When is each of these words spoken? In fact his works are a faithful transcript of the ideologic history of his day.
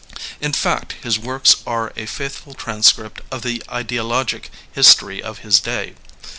In 0.39 0.51
fact 0.51 0.93
his 1.03 1.19
works 1.19 1.57
are 1.67 1.93
a 1.95 2.07
faithful 2.07 2.55
transcript 2.55 3.21
of 3.29 3.43
the 3.43 3.59
ideologic 3.69 4.49
history 4.73 5.21
of 5.21 5.37
his 5.45 5.59
day. 5.59 5.93